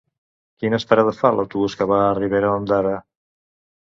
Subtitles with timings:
[0.61, 2.97] Quines parades fa l'autobús que va a Ribera d'Ondara?